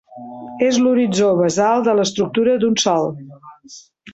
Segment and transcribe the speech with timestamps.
[0.67, 3.07] És l'horitzó basal de l'estructura d'un sòl.